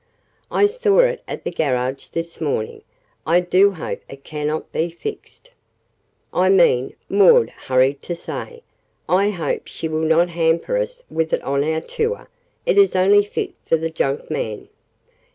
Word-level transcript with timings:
"I 0.49 0.65
saw 0.65 1.01
it 1.01 1.21
at 1.27 1.43
the 1.43 1.51
garage 1.51 2.07
this 2.09 2.41
morning. 2.41 2.81
I 3.27 3.39
do 3.39 3.73
hope 3.73 4.01
it 4.09 4.23
cannot 4.23 4.71
be 4.71 4.89
fixed. 4.89 5.51
I 6.33 6.49
mean," 6.49 6.95
Maud 7.07 7.51
hurried 7.51 8.01
to 8.01 8.15
say, 8.15 8.63
"I 9.07 9.29
hope 9.29 9.67
she 9.67 9.87
will 9.87 9.99
not 9.99 10.29
hamper 10.29 10.75
us 10.79 11.03
with 11.11 11.33
it 11.33 11.43
on 11.43 11.63
our 11.63 11.81
tour. 11.81 12.29
It 12.65 12.79
is 12.79 12.95
only 12.95 13.21
fit 13.23 13.53
for 13.63 13.77
the 13.77 13.91
junkman." 13.91 14.69